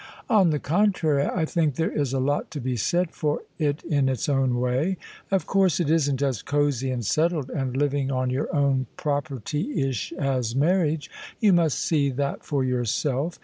"On 0.41 0.49
the 0.49 0.57
contrary: 0.57 1.27
I 1.27 1.45
think 1.45 1.75
there 1.75 1.91
is 1.91 2.11
a 2.11 2.19
lot 2.19 2.49
to 2.49 2.59
be 2.59 2.75
said 2.75 3.11
for 3.11 3.41
it 3.59 3.83
in 3.83 4.09
its 4.09 4.27
own 4.27 4.59
way. 4.59 4.97
Of 5.29 5.45
course 5.45 5.79
it 5.79 5.91
isn't 5.91 6.23
as 6.23 6.41
cosey 6.41 6.89
and 6.89 7.05
settled 7.05 7.51
and 7.51 7.77
living 7.77 8.09
on 8.11 8.31
your 8.31 8.49
own 8.51 8.87
propertyish 8.97 10.11
as 10.13 10.55
marriage: 10.55 11.11
you 11.39 11.53
must 11.53 11.77
see 11.77 12.09
that 12.09 12.43
for 12.43 12.63
yourself. 12.63 13.37